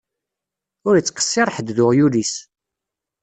[0.87, 2.33] Ur ittqessir ḥedd d uɣyul-is.